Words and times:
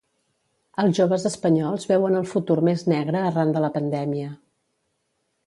Els 0.83 0.95
joves 0.99 1.25
espanyols 1.29 1.85
veuen 1.91 2.17
el 2.21 2.25
futur 2.31 2.57
més 2.71 2.85
negre 2.95 3.21
arran 3.29 3.53
de 3.59 3.63
la 3.67 3.71
pandèmia. 3.79 4.33